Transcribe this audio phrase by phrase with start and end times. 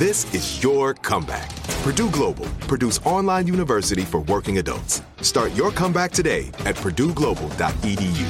[0.00, 1.54] This is your comeback.
[1.82, 5.02] Purdue Global, Purdue's online university for working adults.
[5.20, 8.26] Start your comeback today at purdueglobal.edu.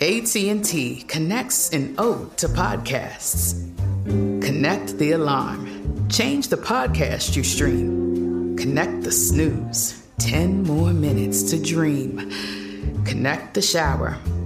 [0.00, 3.62] AT&T connects an ode to podcasts.
[4.42, 6.08] Connect the alarm.
[6.08, 8.56] Change the podcast you stream.
[8.56, 10.04] Connect the snooze.
[10.18, 12.28] 10 more minutes to dream.
[13.04, 14.18] Connect the shower.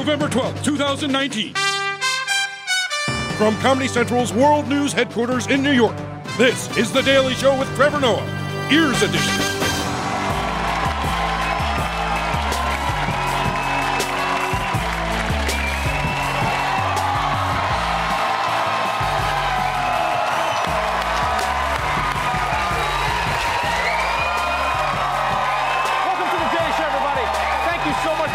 [0.00, 1.54] November 12, 2019.
[3.36, 5.94] From Comedy Central's World News headquarters in New York,
[6.38, 8.24] this is The Daily Show with Trevor Noah,
[8.72, 9.69] Ears Edition.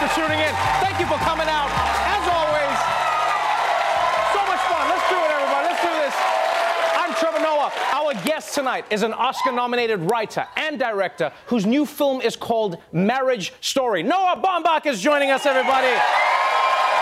[0.08, 0.53] For tuning in.
[0.81, 1.70] Thank you for coming out.
[1.73, 2.78] As always,
[4.34, 4.89] so much fun.
[4.89, 5.66] Let's do it, everybody.
[5.66, 6.14] Let's do this.
[6.95, 7.72] I'm Trevor Noah.
[7.92, 12.78] Our guest tonight is an Oscar nominated writer and director whose new film is called
[12.92, 14.03] Marriage Story.
[14.03, 15.94] Noah Baumbach is joining us, everybody.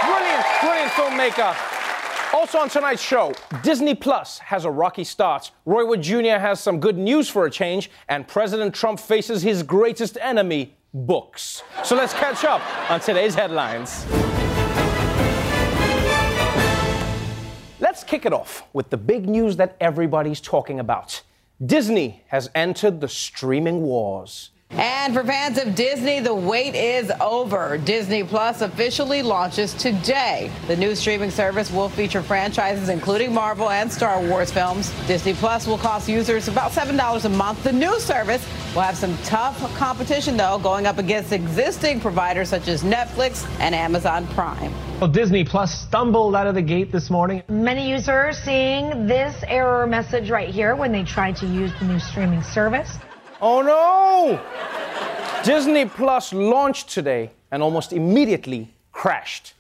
[0.06, 1.74] Brilliant, brilliant filmmaker.
[2.34, 3.34] Also on tonight's show,
[3.64, 5.52] Disney Plus has a rocky start.
[5.66, 6.40] Roy Wood Jr.
[6.40, 11.64] has some good news for a change, and President Trump faces his greatest enemy, books.
[11.84, 12.62] So let's catch up
[12.92, 14.06] on today's headlines.
[17.80, 21.22] Let's kick it off with the big news that everybody's talking about.
[21.64, 24.52] Disney has entered the streaming wars.
[24.76, 27.78] And for fans of Disney, the wait is over.
[27.78, 30.50] Disney Plus officially launches today.
[30.66, 34.92] The new streaming service will feature franchises including Marvel and Star Wars films.
[35.06, 37.64] Disney Plus will cost users about $7 a month.
[37.64, 42.68] The new service will have some tough competition, though, going up against existing providers such
[42.68, 44.74] as Netflix and Amazon Prime.
[45.00, 47.44] Well, Disney Plus stumbled out of the gate this morning.
[47.48, 52.00] Many users seeing this error message right here when they tried to use the new
[52.00, 52.98] streaming service.
[53.46, 54.40] Oh no!
[55.44, 59.56] Disney Plus launched today and almost immediately crashed.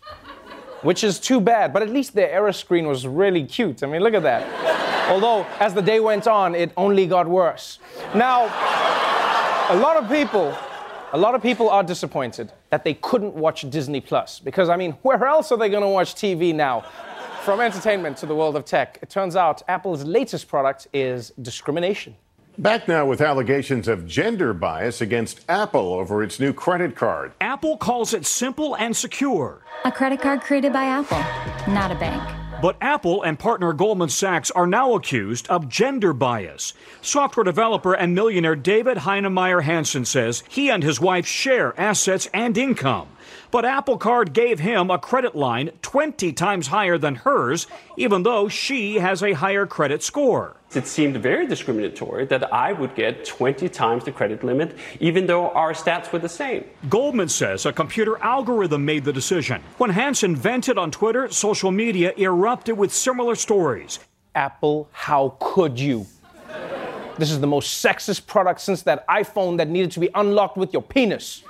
[0.83, 3.83] Which is too bad, but at least the error screen was really cute.
[3.83, 5.09] I mean, look at that.
[5.09, 7.79] Although, as the day went on, it only got worse.
[8.15, 8.45] Now,
[9.69, 10.57] a lot of people,
[11.11, 14.93] a lot of people are disappointed that they couldn't watch Disney Plus because, I mean,
[15.01, 16.85] where else are they to watch TV now?
[17.41, 22.15] From entertainment to the world of tech, it turns out Apple's latest product is discrimination.
[22.57, 27.31] Back now with allegations of gender bias against Apple over its new credit card.
[27.41, 29.61] Apple calls it simple and secure.
[29.85, 31.17] A credit card created by Apple,
[31.73, 32.21] not a bank.
[32.61, 36.75] But Apple and partner Goldman Sachs are now accused of gender bias.
[37.01, 42.55] Software developer and millionaire David Heinemeier Hansson says he and his wife share assets and
[42.55, 43.07] income.
[43.49, 47.65] But Apple Card gave him a credit line 20 times higher than hers,
[47.97, 50.55] even though she has a higher credit score.
[50.75, 55.49] It seemed very discriminatory that I would get 20 times the credit limit, even though
[55.51, 56.65] our stats were the same.
[56.89, 59.61] Goldman says a computer algorithm made the decision.
[59.77, 63.99] When Hansson vented on Twitter, social media erupted with similar stories.
[64.33, 66.07] Apple, how could you?
[67.19, 70.73] This is the most sexist product since that iPhone that needed to be unlocked with
[70.73, 71.43] your penis.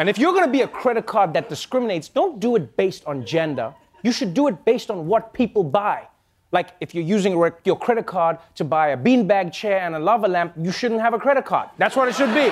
[0.00, 3.04] and if you're going to be a credit card that discriminates, don't do it based
[3.06, 3.72] on gender.
[4.02, 6.08] You should do it based on what people buy.
[6.56, 10.26] Like if you're using your credit card to buy a beanbag chair and a lava
[10.26, 11.68] lamp, you shouldn't have a credit card.
[11.76, 12.48] That's what it should be.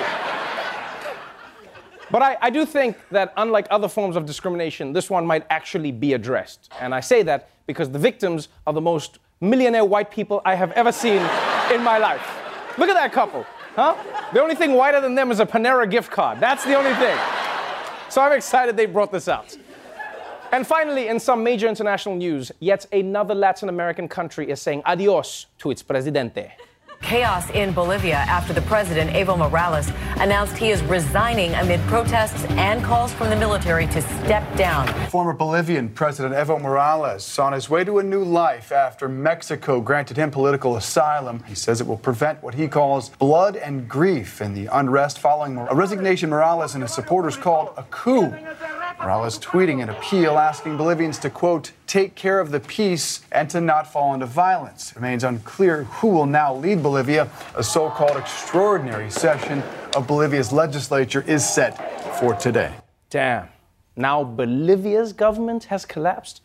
[2.11, 5.91] But I, I do think that unlike other forms of discrimination, this one might actually
[5.91, 6.71] be addressed.
[6.79, 10.71] And I say that because the victims are the most millionaire white people I have
[10.73, 11.23] ever seen
[11.73, 12.29] in my life.
[12.77, 13.43] Look at that couple,
[13.75, 13.95] huh?
[14.33, 16.39] The only thing whiter than them is a Panera gift card.
[16.39, 17.17] That's the only thing.
[18.09, 19.57] So I'm excited they brought this out.
[20.51, 25.47] And finally, in some major international news, yet another Latin American country is saying adios
[25.59, 26.53] to its presidente.
[27.01, 32.83] Chaos in Bolivia after the president, Evo Morales, announced he is resigning amid protests and
[32.83, 34.87] calls from the military to step down.
[35.09, 40.17] Former Bolivian President Evo Morales on his way to a new life after Mexico granted
[40.17, 41.43] him political asylum.
[41.47, 45.57] He says it will prevent what he calls blood and grief in the unrest following
[45.57, 48.33] a resignation Morales and his supporters called a coup.
[48.99, 53.61] Morales tweeting an appeal asking Bolivians to, quote, take care of the peace and to
[53.61, 54.91] not fall into violence.
[54.91, 57.27] It remains unclear who will now lead Bolivia.
[57.55, 59.63] A so called extraordinary session
[59.95, 61.73] of Bolivia's legislature is set
[62.19, 62.75] for today.
[63.09, 63.49] Damn.
[63.95, 66.41] Now Bolivia's government has collapsed?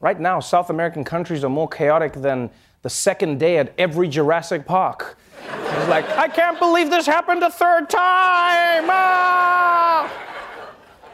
[0.00, 2.50] Right now, South American countries are more chaotic than
[2.82, 5.16] the second day at every Jurassic Park.
[5.42, 8.84] It's like, I can't believe this happened a third time!
[8.90, 10.12] Ah!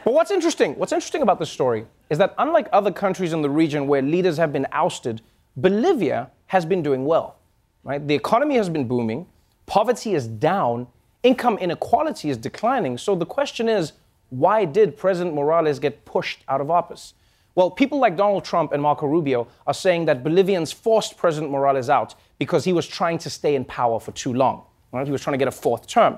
[0.03, 3.49] But what's interesting, what's interesting about this story is that unlike other countries in the
[3.49, 5.21] region where leaders have been ousted,
[5.55, 7.37] Bolivia has been doing well.
[7.85, 8.05] Right?
[8.05, 9.27] The economy has been booming,
[9.67, 10.87] poverty is down,
[11.23, 12.97] income inequality is declining.
[12.97, 13.93] So the question is,
[14.31, 17.13] why did President Morales get pushed out of office?
[17.53, 21.89] Well, people like Donald Trump and Marco Rubio are saying that Bolivians forced President Morales
[21.89, 24.63] out because he was trying to stay in power for too long.
[24.91, 25.05] Right?
[25.05, 26.17] He was trying to get a fourth term.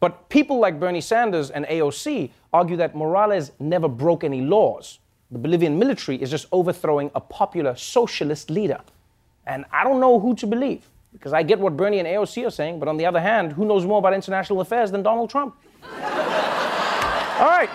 [0.00, 4.98] But people like Bernie Sanders and AOC argue that Morales never broke any laws.
[5.30, 8.80] The Bolivian military is just overthrowing a popular socialist leader.
[9.46, 12.50] And I don't know who to believe, because I get what Bernie and AOC are
[12.50, 15.56] saying, but on the other hand, who knows more about international affairs than Donald Trump?
[15.84, 17.70] All right,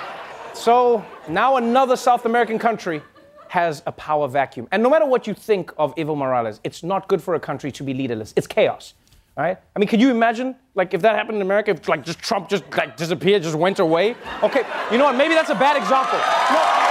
[0.54, 3.02] so now another South American country
[3.50, 4.68] has a power vacuum.
[4.72, 7.72] And no matter what you think of Evo Morales, it's not good for a country
[7.72, 8.34] to be leaderless.
[8.36, 8.94] It's chaos.
[9.38, 9.56] Right?
[9.76, 12.50] I mean, could you imagine, like, if that happened in America, if, like, just Trump
[12.50, 14.16] just, like, disappeared, just went away?
[14.42, 15.16] Okay, you know what?
[15.16, 16.18] Maybe that's a bad example.
[16.18, 16.87] No,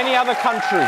[0.00, 0.86] Any other country.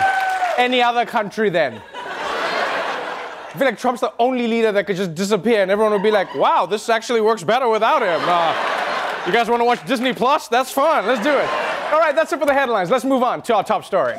[0.57, 1.83] Any other country then.
[1.95, 6.11] I feel like Trump's the only leader that could just disappear and everyone would be
[6.11, 8.23] like, wow, this actually works better without him.
[8.25, 10.49] Uh, you guys want to watch Disney Plus?
[10.49, 11.07] That's fun.
[11.07, 11.47] Let's do it.
[11.93, 12.89] All right, that's it for the headlines.
[12.89, 14.15] Let's move on to our top story.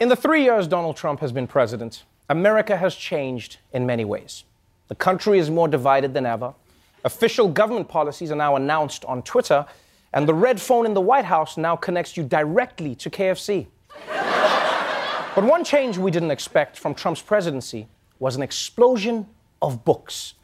[0.00, 4.44] In the three years Donald Trump has been president, America has changed in many ways.
[4.88, 6.54] The country is more divided than ever.
[7.04, 9.64] Official government policies are now announced on Twitter,
[10.12, 13.66] and the red phone in the White House now connects you directly to KFC.
[14.06, 17.86] but one change we didn't expect from Trump's presidency
[18.18, 19.26] was an explosion
[19.62, 20.34] of books.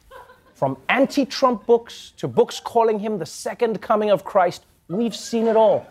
[0.55, 5.45] From anti Trump books to books calling him the second coming of Christ, we've seen
[5.45, 5.85] it all.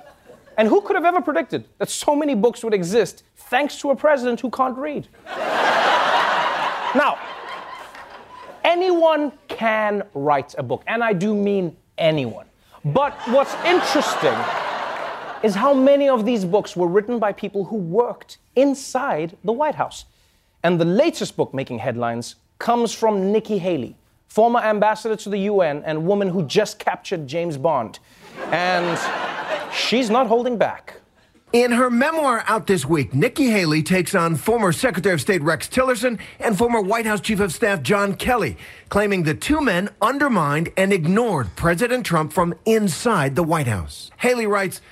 [0.59, 3.97] And who could have ever predicted that so many books would exist thanks to a
[3.97, 5.07] president who can't read?
[5.27, 7.19] now,
[8.67, 12.47] anyone can write a book, and I do mean anyone.
[12.85, 14.35] But what's interesting
[15.43, 19.77] is how many of these books were written by people who worked inside the White
[19.77, 20.05] House.
[20.63, 23.97] And the latest book making headlines comes from Nikki Haley,
[24.29, 28.01] former ambassador to the UN and woman who just captured James Bond.
[28.51, 28.99] And
[29.73, 31.01] she's not holding back.
[31.57, 35.67] In her memoir out this week, Nikki Haley takes on former Secretary of State Rex
[35.69, 38.59] Tillerson and former White House Chief of Staff John Kelly,
[38.91, 44.11] claiming the two men undermined and ignored President Trump from inside the White House.
[44.19, 44.83] Haley writes,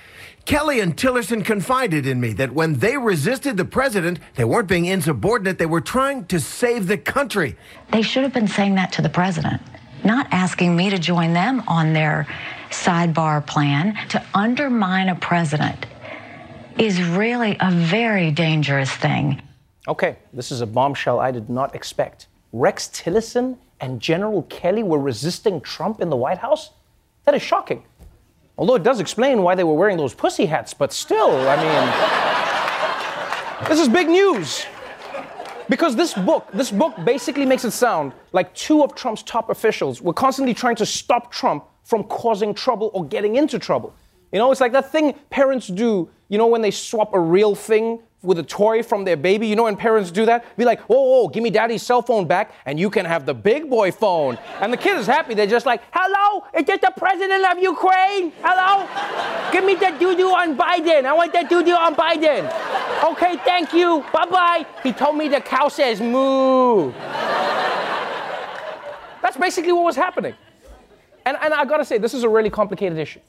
[0.45, 4.85] Kelly and Tillerson confided in me that when they resisted the president, they weren't being
[4.85, 7.55] insubordinate, they were trying to save the country.
[7.91, 9.61] They should have been saying that to the president,
[10.03, 12.25] not asking me to join them on their
[12.71, 15.85] sidebar plan to undermine a president
[16.77, 19.41] is really a very dangerous thing.
[19.87, 22.27] Okay, this is a bombshell I did not expect.
[22.51, 26.71] Rex Tillerson and General Kelly were resisting Trump in the White House?
[27.25, 27.83] That is shocking.
[28.57, 31.55] Although it does explain why they were wearing those pussy hats, but still, I
[33.61, 34.65] mean, this is big news.
[35.67, 40.01] Because this book, this book basically makes it sound like two of Trump's top officials
[40.01, 43.93] were constantly trying to stop Trump from causing trouble or getting into trouble.
[44.31, 47.55] You know, it's like that thing parents do, you know, when they swap a real
[47.55, 49.47] thing with a toy from their baby.
[49.47, 52.27] You know, when parents do that, be like, whoa, whoa, give me daddy's cell phone
[52.27, 54.37] back and you can have the big boy phone.
[54.59, 55.33] And the kid is happy.
[55.33, 58.33] They're just like, hello, is this the president of Ukraine?
[58.41, 59.51] Hello?
[59.51, 61.05] Give me that doo doo on Biden.
[61.05, 62.45] I want that doo doo on Biden.
[63.11, 64.03] Okay, thank you.
[64.11, 64.65] Bye bye.
[64.83, 66.91] He told me the cow says moo.
[69.21, 70.35] That's basically what was happening.
[71.25, 73.19] And, and I gotta say, this is a really complicated issue.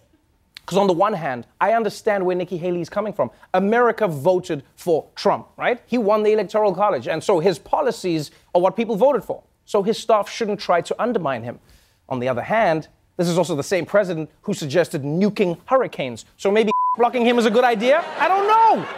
[0.67, 3.31] Because on the one hand, I understand where Nikki Haley is coming from.
[3.55, 5.81] America voted for Trump, right?
[5.87, 9.45] He won the Electoral College, and so his policies are what people voted for.
[9.65, 11.61] So his staff shouldn't try to undermine him.
[12.09, 16.25] On the other hand, this is also the same president who suggested nuking hurricanes.
[16.37, 18.05] So maybe blocking him is a good idea?
[18.19, 18.89] I don't know.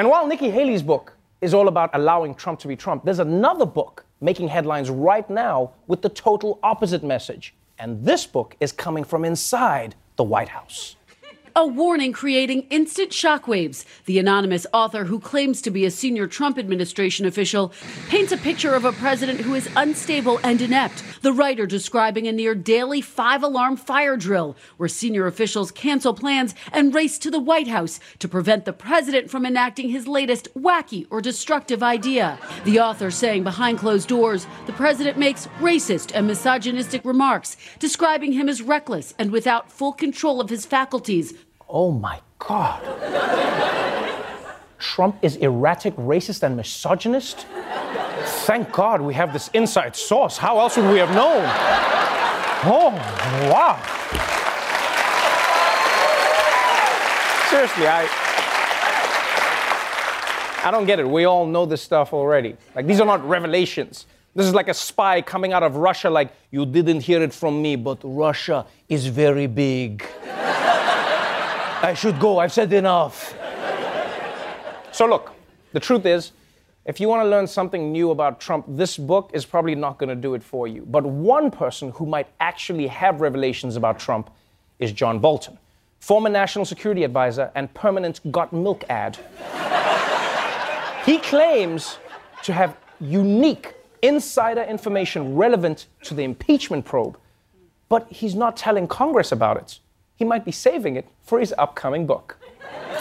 [0.00, 3.64] And while Nikki Haley's book is all about allowing Trump to be Trump, there's another
[3.64, 7.54] book making headlines right now with the total opposite message.
[7.78, 10.96] And this book is coming from inside the White House.
[11.58, 13.84] A warning creating instant shockwaves.
[14.04, 17.72] The anonymous author, who claims to be a senior Trump administration official,
[18.08, 21.02] paints a picture of a president who is unstable and inept.
[21.22, 26.54] The writer describing a near daily five alarm fire drill where senior officials cancel plans
[26.70, 31.08] and race to the White House to prevent the president from enacting his latest wacky
[31.10, 32.38] or destructive idea.
[32.66, 38.48] The author saying behind closed doors, the president makes racist and misogynistic remarks, describing him
[38.48, 41.34] as reckless and without full control of his faculties
[41.68, 42.82] Oh my God.
[44.78, 47.46] Trump is erratic, racist, and misogynist?
[48.46, 50.36] Thank God we have this inside source.
[50.36, 51.44] How else would we have known?
[52.64, 52.90] Oh,
[53.50, 53.76] wow.
[57.50, 58.08] Seriously, I.
[60.64, 61.08] I don't get it.
[61.08, 62.56] We all know this stuff already.
[62.74, 64.06] Like, these are not revelations.
[64.34, 67.60] This is like a spy coming out of Russia, like, you didn't hear it from
[67.60, 70.04] me, but Russia is very big.
[71.80, 72.38] I should go.
[72.40, 73.34] I've said enough.
[74.90, 75.32] So, look,
[75.72, 76.32] the truth is,
[76.84, 80.08] if you want to learn something new about Trump, this book is probably not going
[80.08, 80.84] to do it for you.
[80.88, 84.28] But one person who might actually have revelations about Trump
[84.80, 85.56] is John Bolton,
[86.00, 89.16] former national security advisor and permanent got milk ad.
[91.06, 91.98] he claims
[92.42, 97.16] to have unique insider information relevant to the impeachment probe,
[97.88, 99.78] but he's not telling Congress about it
[100.18, 102.36] he might be saving it for his upcoming book.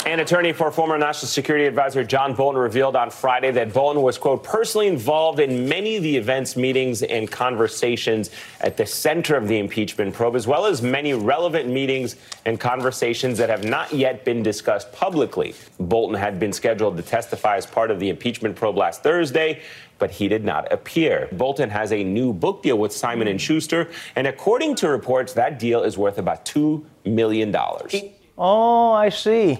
[0.06, 4.18] An attorney for former National Security Advisor John Bolton revealed on Friday that Bolton was,
[4.18, 8.30] quote, personally involved in many of the events, meetings, and conversations
[8.62, 13.38] at the center of the impeachment probe, as well as many relevant meetings and conversations
[13.40, 15.56] that have not yet been discussed publicly.
[15.80, 19.62] Bolton had been scheduled to testify as part of the impeachment probe last Thursday
[20.00, 21.27] but he did not appear.
[21.32, 25.60] Bolton has a new book deal with Simon and Schuster, and according to reports, that
[25.60, 27.96] deal is worth about two million dollars.
[28.38, 29.60] Oh, I see.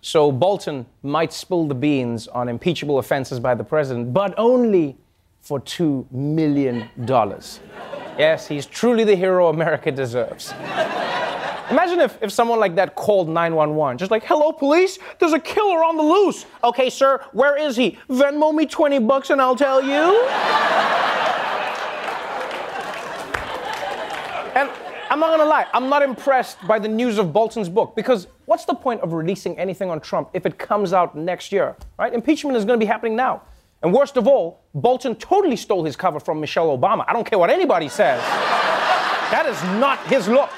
[0.00, 4.96] So Bolton might spill the beans on impeachable offenses by the president, but only
[5.40, 6.88] for $2 million.
[8.18, 10.52] yes, he's truly the hero America deserves.
[11.70, 15.82] Imagine if, if someone like that called 911, just like, hello, police, there's a killer
[15.82, 16.46] on the loose.
[16.62, 17.98] Okay, sir, where is he?
[18.08, 19.90] Venmo me 20 bucks and I'll tell you.
[24.54, 24.70] and
[25.10, 28.64] I'm not gonna lie, I'm not impressed by the news of Bolton's book because what's
[28.64, 32.12] the point of releasing anything on Trump if it comes out next year, right?
[32.14, 33.42] Impeachment is gonna be happening now.
[33.82, 37.04] And worst of all, Bolton totally stole his cover from Michelle Obama.
[37.08, 38.20] I don't care what anybody says.
[39.30, 40.50] that is not his look.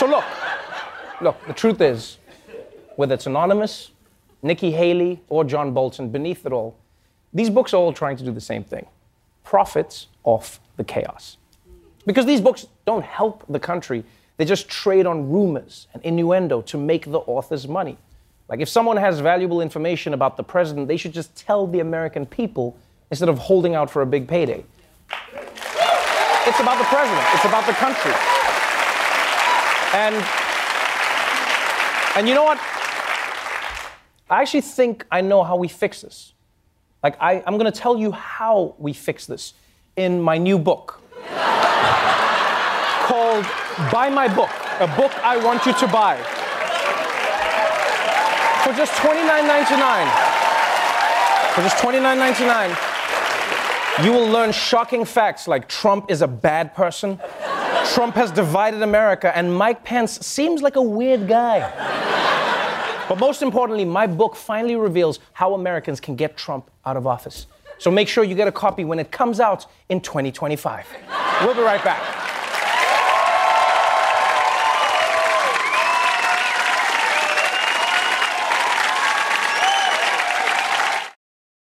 [0.00, 0.24] So look,
[1.20, 2.16] look, the truth is,
[2.96, 3.90] whether it's anonymous,
[4.42, 6.74] Nikki Haley, or John Bolton, beneath it all,
[7.34, 8.86] these books are all trying to do the same thing
[9.44, 11.36] profits off the chaos.
[12.06, 14.02] Because these books don't help the country,
[14.38, 17.98] they just trade on rumors and innuendo to make the authors money.
[18.48, 22.24] Like, if someone has valuable information about the president, they should just tell the American
[22.24, 22.74] people
[23.10, 24.64] instead of holding out for a big payday.
[25.10, 28.39] It's about the president, it's about the country.
[29.92, 30.14] And
[32.16, 32.58] and you know what?
[34.28, 36.32] I actually think I know how we fix this.
[37.02, 39.54] Like I, I'm gonna tell you how we fix this
[39.96, 41.00] in my new book
[43.10, 43.44] called
[43.90, 46.16] Buy My Book, a book I want you to buy.
[48.62, 50.06] For just $29.99.
[51.54, 57.18] For just $29.99, you will learn shocking facts like Trump is a bad person.
[57.86, 61.60] Trump has divided America, and Mike Pence seems like a weird guy.
[63.08, 67.46] but most importantly, my book finally reveals how Americans can get Trump out of office.
[67.78, 70.86] So make sure you get a copy when it comes out in 2025.
[71.42, 72.19] We'll be right back.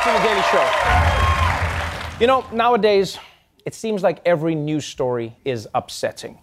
[0.00, 2.20] Back to the Daily Show.
[2.20, 3.18] You know, nowadays,
[3.66, 6.38] it seems like every news story is upsetting.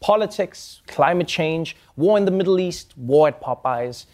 [0.00, 4.04] Politics, climate change, war in the Middle East, war at Popeyes.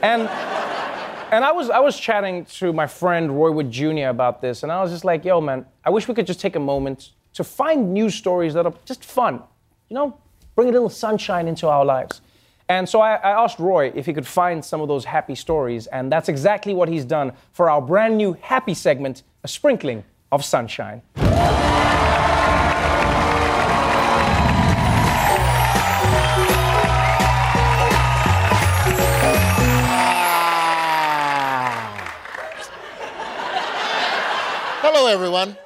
[0.00, 0.22] And,
[1.32, 4.06] and I, was, I was chatting to my friend Roy Wood Jr.
[4.06, 6.56] about this, and I was just like, yo, man, I wish we could just take
[6.56, 9.42] a moment to find news stories that are just fun.
[9.90, 10.18] You know,
[10.54, 12.22] bring a little sunshine into our lives.
[12.70, 15.88] And so I, I, asked Roy if he could find some of those happy stories,
[15.88, 20.44] and that's exactly what he's done for our brand new happy segment, A Sprinkling of
[20.44, 21.02] Sunshine.
[34.80, 35.56] Hello, everyone.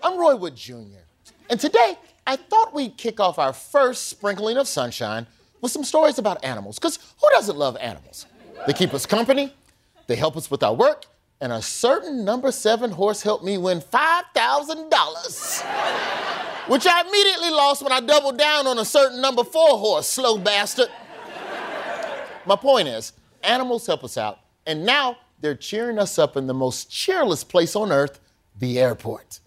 [0.00, 1.02] I'm Roy Wood Jr.,
[1.50, 5.26] and today I thought we'd kick off our first sprinkling of sunshine
[5.60, 8.26] with some stories about animals, because who doesn't love animals?
[8.66, 9.52] They keep us company,
[10.06, 11.06] they help us with our work,
[11.40, 17.92] and a certain number seven horse helped me win $5,000, which I immediately lost when
[17.92, 20.88] I doubled down on a certain number four horse, slow bastard.
[22.46, 26.54] My point is, animals help us out, and now they're cheering us up in the
[26.54, 28.20] most cheerless place on earth,
[28.58, 29.40] the airport.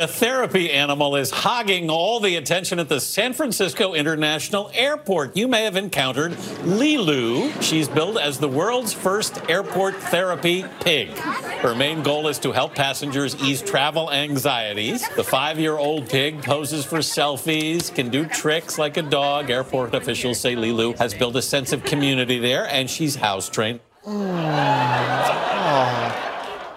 [0.00, 5.36] A therapy animal is hogging all the attention at the San Francisco International Airport.
[5.36, 7.62] You may have encountered LiLou.
[7.62, 11.10] She's billed as the world's first airport therapy pig.
[11.10, 15.08] Her main goal is to help passengers ease travel anxieties.
[15.10, 19.48] The five year old pig poses for selfies, can do tricks like a dog.
[19.48, 23.78] Airport officials say LiLou has built a sense of community there, and she's house trained.
[24.04, 26.03] Oh.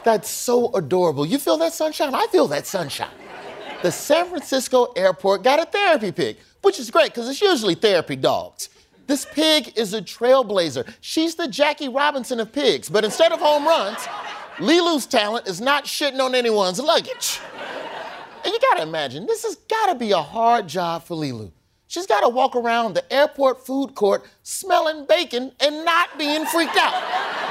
[0.07, 1.25] That's so adorable.
[1.25, 2.15] You feel that sunshine?
[2.15, 3.11] I feel that sunshine.
[3.81, 8.15] The San Francisco airport got a therapy pig, which is great because it's usually therapy
[8.15, 8.69] dogs.
[9.07, 10.89] This pig is a trailblazer.
[11.01, 13.97] She's the Jackie Robinson of pigs, but instead of home runs,
[14.59, 17.41] LiLou's talent is not shitting on anyone's luggage.
[18.45, 21.51] And you gotta imagine, this has gotta be a hard job for LiLou.
[21.87, 27.46] She's gotta walk around the airport food court smelling bacon and not being freaked out.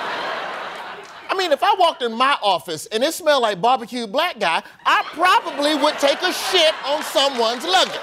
[1.29, 4.63] I mean, if I walked in my office and it smelled like barbecue black guy,
[4.85, 7.97] I probably would take a shit on someone's luggage.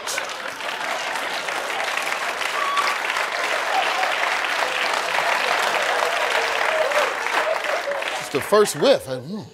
[8.20, 9.06] It's the first whiff.
[9.06, 9.46] Mm.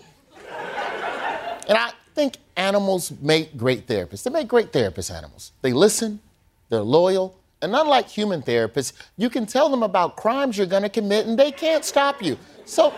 [1.68, 4.24] And I think animals make great therapists.
[4.24, 5.52] They make great therapists, animals.
[5.62, 6.20] They listen,
[6.70, 11.28] they're loyal, and unlike human therapists, you can tell them about crimes you're gonna commit
[11.28, 12.38] and they can't stop you.
[12.66, 12.94] So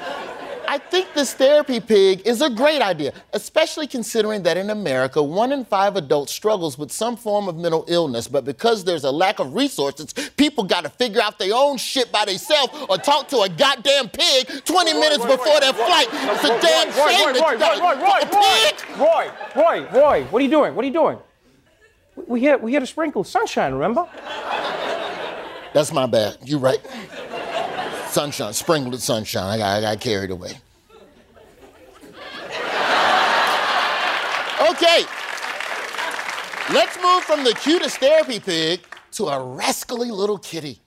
[0.72, 5.52] I think this therapy pig is a great idea, especially considering that in America, one
[5.52, 8.30] in five adults struggles with some form of mental illness.
[8.30, 12.10] But because there's a lack of resources, people got to figure out their own shit
[12.10, 16.08] by themselves or talk to a goddamn pig 20 minutes before their flight.
[16.10, 17.36] It's a damn shame.
[17.36, 20.74] Roy, Roy, Roy, Roy, Roy, Roy, Roy, what are you doing?
[20.74, 21.18] What are you doing?
[22.16, 24.08] We here, we here to sprinkle sunshine, remember?
[25.74, 26.38] That's my bad.
[26.46, 26.80] You're right.
[28.12, 29.46] Sunshine, sprinkled with sunshine.
[29.46, 30.52] I got, I got carried away.
[34.70, 35.06] Okay.
[36.74, 38.82] Let's move from the cutest therapy pig
[39.14, 40.81] to a rascally little kitty.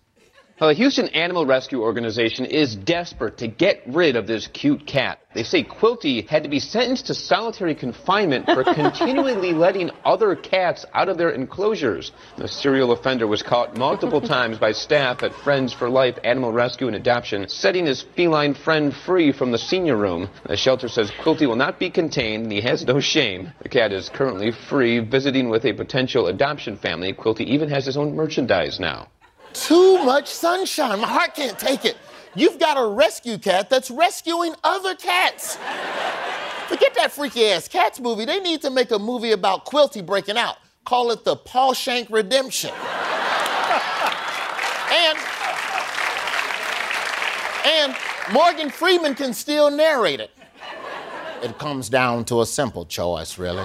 [0.64, 5.18] Well, the Houston Animal Rescue Organization is desperate to get rid of this cute cat.
[5.34, 10.86] They say Quilty had to be sentenced to solitary confinement for continually letting other cats
[10.94, 12.12] out of their enclosures.
[12.38, 16.86] The serial offender was caught multiple times by staff at Friends for Life Animal Rescue
[16.86, 20.30] and Adoption, setting his feline friend free from the senior room.
[20.46, 23.52] The shelter says Quilty will not be contained and he has no shame.
[23.60, 27.12] The cat is currently free, visiting with a potential adoption family.
[27.12, 29.08] Quilty even has his own merchandise now.
[29.54, 31.00] Too much sunshine.
[31.00, 31.96] My heart can't take it.
[32.34, 35.56] You've got a rescue cat that's rescuing other cats.
[36.66, 38.24] Forget that freaky ass cats movie.
[38.24, 40.56] They need to make a movie about Quilty breaking out.
[40.84, 42.70] Call it the Paul Shank Redemption.
[44.90, 45.18] and
[47.64, 47.94] and
[48.32, 50.32] Morgan Freeman can still narrate it.
[51.42, 53.64] It comes down to a simple choice, really.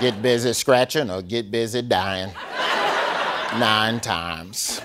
[0.00, 2.30] Get busy scratching or get busy dying
[3.58, 4.80] nine times.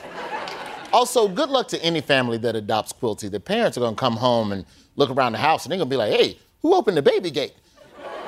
[0.91, 3.30] Also, good luck to any family that adopts Quilty.
[3.30, 5.95] The parents are gonna come home and look around the house and they're gonna be
[5.95, 7.54] like, hey, who opened the baby gate?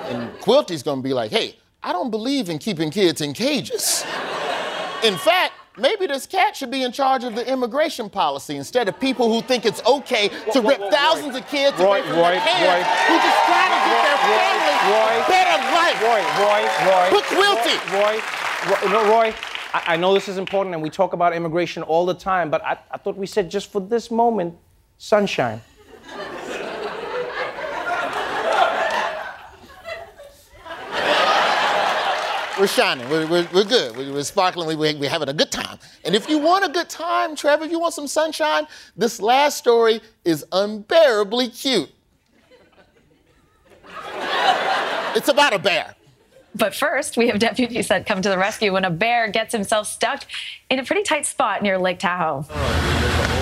[0.05, 4.03] And Quilty's gonna be like, hey, I don't believe in keeping kids in cages.
[5.03, 8.99] In fact, maybe this cat should be in charge of the immigration policy instead of
[8.99, 11.39] people who think it's okay to Whoa, rip whoa, thousands Roy.
[11.39, 13.05] of kids Roy, away from Roy, their parents Roy.
[13.05, 15.13] who just trying to get their family Roy.
[15.29, 15.97] better life.
[16.01, 17.05] Roy, Roy, Roy.
[17.13, 17.77] Put Quilty.
[17.93, 18.17] Roy,
[18.65, 19.33] Roy, no, Roy.
[19.75, 22.63] I, I know this is important, and we talk about immigration all the time, but
[22.63, 24.55] I, I thought we said just for this moment,
[24.97, 25.61] sunshine.
[32.57, 33.09] We're shining.
[33.09, 33.97] We're, we're, we're good.
[33.97, 34.65] We're, sparkling.
[34.65, 35.77] We, we're having a good time.
[36.05, 39.57] And if you want a good time, Trevor, if you want some sunshine, this last
[39.57, 41.89] story is unbearably cute.
[45.17, 45.95] It's about a bear.
[46.55, 49.87] But first, we have deputies that come to the rescue when a bear gets himself
[49.87, 50.23] stuck
[50.69, 52.45] in a pretty tight spot near Lake Tahoe.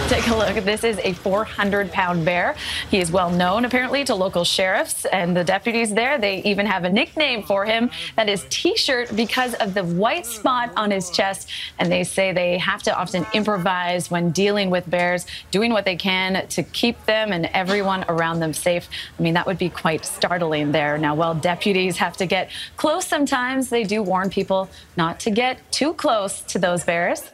[0.10, 0.64] Take a look.
[0.66, 2.56] This is a 400 pound bear.
[2.92, 6.20] He is well known, apparently, to local sheriffs and the deputies there.
[6.20, 10.26] They even have a nickname for him that is T shirt because of the white
[10.26, 11.50] spot on his chest.
[11.80, 15.96] And they say they have to often improvise when dealing with bears, doing what they
[15.96, 18.90] can to keep them and everyone around them safe.
[19.18, 20.98] I mean, that would be quite startling there.
[20.98, 25.72] Now, while deputies have to get close sometimes, they do warn people not to get
[25.72, 27.32] too close to those bears.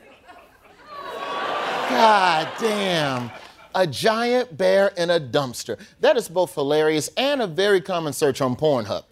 [1.90, 3.32] God damn.
[3.76, 5.80] A giant bear in a dumpster.
[6.00, 9.04] That is both hilarious and a very common search on Pornhub.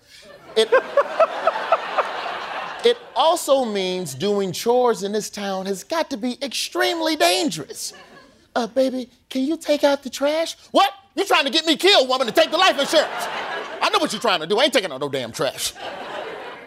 [0.56, 0.70] It,
[2.86, 7.94] it also means doing chores in this town has got to be extremely dangerous.
[8.56, 10.56] Uh, baby, can you take out the trash?
[10.72, 10.92] What?
[11.16, 13.28] You trying to get me killed, woman, to take the life insurance?
[13.82, 14.60] I know what you're trying to do.
[14.60, 15.74] I ain't taking out no damn trash.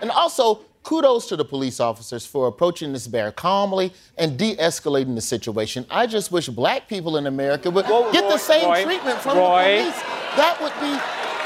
[0.01, 5.21] And also, kudos to the police officers for approaching this bear calmly and de-escalating the
[5.21, 5.85] situation.
[5.91, 9.19] I just wish black people in America would Whoa, get Roy, the same Roy, treatment
[9.21, 9.77] from Roy.
[9.77, 10.03] the police.
[10.37, 10.95] That would be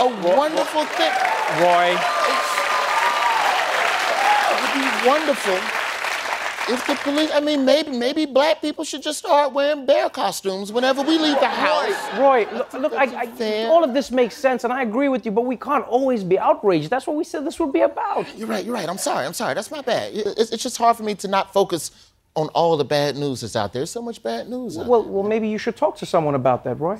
[0.00, 1.12] a wonderful thing.
[1.60, 1.98] Roy.
[4.50, 5.83] It would be wonderful
[6.68, 7.30] if the police.
[7.32, 11.38] I mean, maybe maybe black people should just start wearing bear costumes whenever we leave
[11.40, 12.18] the house.
[12.18, 15.32] Roy, look, look I, I, all of this makes sense, and I agree with you,
[15.32, 16.90] but we can't always be outraged.
[16.90, 18.26] That's what we said this would be about.
[18.36, 18.64] You're right.
[18.64, 18.88] You're right.
[18.88, 19.26] I'm sorry.
[19.26, 19.54] I'm sorry.
[19.54, 20.12] That's my bad.
[20.14, 21.90] It's, it's just hard for me to not focus
[22.36, 23.80] on all the bad news that's out there.
[23.80, 24.76] There's so much bad news.
[24.78, 26.98] out Well, well, maybe you should talk to someone about that, Roy.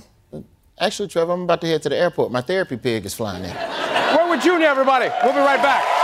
[0.79, 2.33] Actually, Trevor, I'm about to head to the airport.
[2.33, 3.55] My therapy pig is flying in.
[4.17, 5.09] Roy Wood Junior, everybody.
[5.23, 6.04] We'll be right back.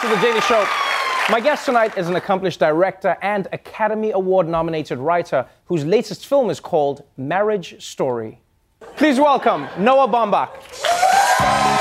[0.00, 0.66] back to The Daily Show.
[1.30, 6.50] My guest tonight is an accomplished director and Academy Award nominated writer whose latest film
[6.50, 8.40] is called Marriage Story.
[8.96, 11.77] Please welcome Noah Baumbach.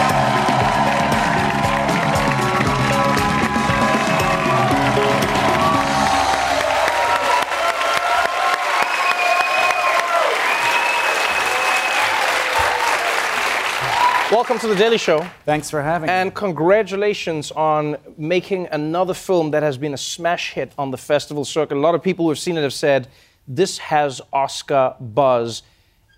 [14.38, 15.28] Welcome to the Daily Show.
[15.45, 16.28] Thanks for having and me.
[16.28, 21.43] And congratulations on making another film that has been a smash hit on the festival
[21.43, 21.76] circuit.
[21.76, 23.08] A lot of people who have seen it have said
[23.47, 25.63] this has Oscar buzz.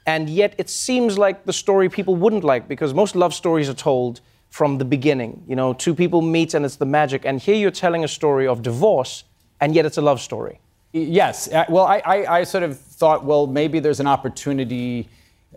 [0.05, 3.73] And yet it seems like the story people wouldn't like because most love stories are
[3.73, 5.41] told from the beginning.
[5.47, 7.25] You know, two people meet and it's the magic.
[7.25, 9.23] And here you're telling a story of divorce,
[9.61, 10.59] and yet it's a love story.
[10.91, 11.47] Yes.
[11.47, 15.07] Uh, well, I, I, I sort of thought, well, maybe there's an opportunity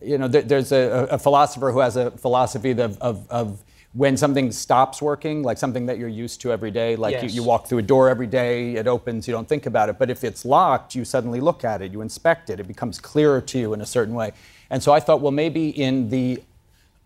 [0.04, 3.62] you know, there's a, a, philosopher who has a philosophy of, of, of,
[3.94, 7.24] when something stops working, like something that you're used to every day, like yes.
[7.24, 9.98] you, you, walk through a door every day, it opens, you don't think about it.
[9.98, 13.42] But if it's locked, you suddenly look at it, you inspect it, it becomes clearer
[13.42, 14.32] to you in a certain way.
[14.70, 16.42] And so I thought, well, maybe in the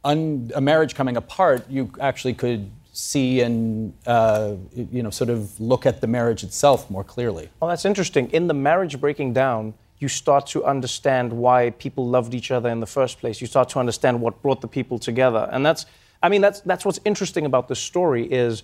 [0.04, 5.60] un, a marriage coming apart, you actually could see and uh, you know sort of
[5.60, 7.50] look at the marriage itself more clearly.
[7.60, 8.30] Well, that's interesting.
[8.30, 12.80] In the marriage breaking down you start to understand why people loved each other in
[12.80, 13.40] the first place.
[13.40, 15.48] You start to understand what brought the people together.
[15.50, 15.86] And that's,
[16.22, 18.62] I mean, that's, that's what's interesting about this story is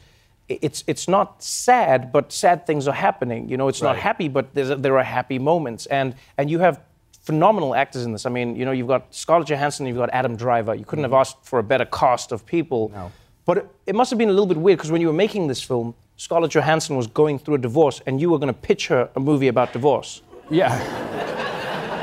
[0.49, 3.49] it's, it's not sad, but sad things are happening.
[3.49, 3.95] You know, it's right.
[3.95, 5.87] not happy, but a, there are happy moments.
[5.87, 6.81] And, and you have
[7.23, 8.27] phenomenal actors in this.
[8.27, 10.75] I mean, you know, you've got Scarlett Johansson, you've got Adam Driver.
[10.75, 11.14] You couldn't mm-hmm.
[11.14, 12.90] have asked for a better cast of people.
[12.92, 13.12] No.
[13.45, 15.47] But it, it must have been a little bit weird because when you were making
[15.47, 18.88] this film, Scarlett Johansson was going through a divorce and you were going to pitch
[18.88, 20.23] her a movie about divorce.
[20.51, 21.21] Yeah.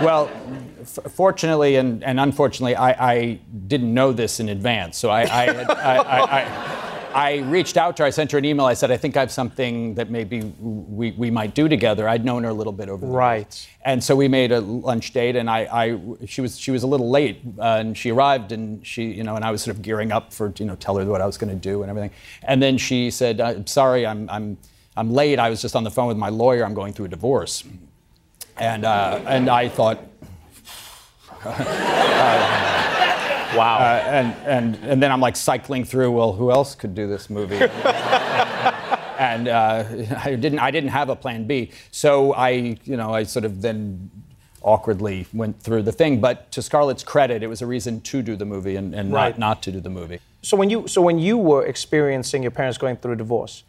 [0.03, 0.29] Well,
[0.81, 4.97] f- fortunately and, and unfortunately, I, I, didn't know this in advance.
[4.97, 8.07] So I, I, I, I, reached out to her.
[8.07, 8.65] I sent her an email.
[8.65, 12.07] I said, I think I have something that maybe we, we might do together.
[12.09, 13.39] I'd known her a little bit over the Right.
[13.39, 13.67] Years.
[13.85, 16.87] And so we made a lunch date, and I, I she was she was a
[16.87, 19.81] little late, uh, and she arrived, and she you know, and I was sort of
[19.81, 22.11] gearing up for you know tell her what I was going to do and everything.
[22.43, 24.57] And then she said, I'm sorry, I'm I'm
[24.97, 25.39] I'm late.
[25.39, 26.65] I was just on the phone with my lawyer.
[26.65, 27.63] I'm going through a divorce.
[28.59, 29.99] And, uh, and I thought,
[31.45, 31.45] uh,
[33.55, 33.77] wow.
[33.77, 37.29] Uh, and, and, and then I'm like cycling through, well, who else could do this
[37.29, 37.55] movie?
[39.17, 39.85] and uh,
[40.23, 41.71] I, didn't, I didn't have a plan B.
[41.91, 44.11] So I, you know, I sort of then
[44.61, 46.19] awkwardly went through the thing.
[46.19, 49.37] But to Scarlett's credit, it was a reason to do the movie and, and right.
[49.37, 50.19] not, not to do the movie.
[50.41, 53.63] So when, you, so when you were experiencing your parents going through a divorce,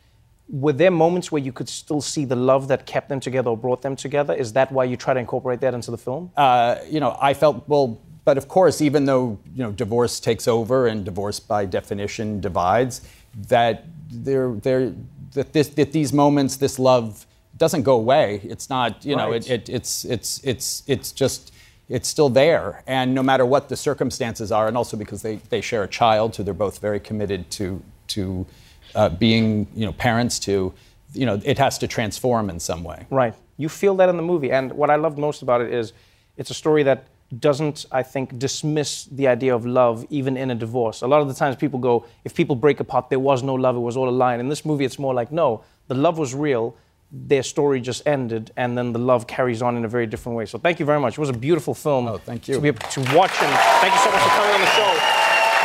[0.50, 3.56] were there moments where you could still see the love that kept them together or
[3.56, 4.34] brought them together?
[4.34, 6.30] Is that why you try to incorporate that into the film?
[6.36, 10.48] Uh, you know, I felt, well, but of course, even though, you know, divorce takes
[10.48, 13.02] over and divorce by definition divides,
[13.48, 14.92] that there, there,
[15.34, 18.40] that, this, that these moments, this love doesn't go away.
[18.42, 19.48] It's not, you know, right.
[19.48, 21.52] it, it, it's, it's, it's, it's just,
[21.88, 22.82] it's still there.
[22.86, 26.34] And no matter what the circumstances are, and also because they, they share a child
[26.34, 28.46] so they're both very committed to, to
[28.94, 30.72] uh, being you know parents to
[31.12, 33.06] you know it has to transform in some way.
[33.10, 33.34] Right.
[33.56, 34.50] You feel that in the movie.
[34.50, 35.92] And what i loved most about it is
[36.36, 37.04] it's a story that
[37.38, 41.02] doesn't i think dismiss the idea of love even in a divorce.
[41.02, 43.76] A lot of the times people go if people break apart there was no love
[43.76, 44.36] it was all a lie.
[44.36, 46.76] In this movie it's more like no the love was real
[47.12, 50.46] their story just ended and then the love carries on in a very different way.
[50.46, 51.14] So thank you very much.
[51.14, 52.54] It was a beautiful film oh thank you.
[52.54, 54.92] to be able to watch and thank you so much for coming on the show.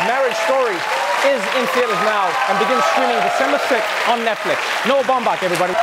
[0.08, 4.60] Marriage story is in theaters now and begins streaming December 6th on Netflix.
[4.88, 5.74] Noah Baumbach, everybody.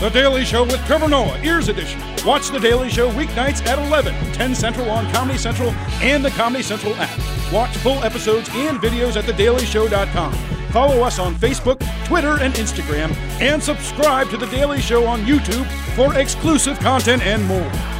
[0.00, 2.00] The Daily Show with Trevor Noah, Ears Edition.
[2.24, 6.62] Watch The Daily Show weeknights at 11, 10 Central on Comedy Central and the Comedy
[6.62, 7.52] Central app.
[7.52, 10.32] Watch full episodes and videos at thedailyshow.com.
[10.70, 15.66] Follow us on Facebook, Twitter, and Instagram, and subscribe to The Daily Show on YouTube
[15.94, 17.99] for exclusive content and more.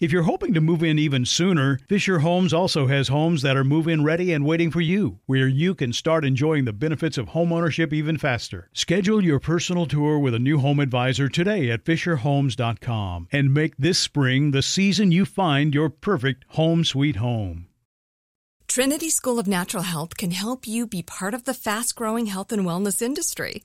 [0.00, 3.64] If you're hoping to move in even sooner, Fisher Homes also has homes that are
[3.64, 7.28] move in ready and waiting for you, where you can start enjoying the benefits of
[7.28, 8.70] homeownership even faster.
[8.72, 13.98] Schedule your personal tour with a new home advisor today at FisherHomes.com and make this
[13.98, 17.66] spring the season you find your perfect home sweet home.
[18.68, 22.52] Trinity School of Natural Health can help you be part of the fast growing health
[22.52, 23.64] and wellness industry.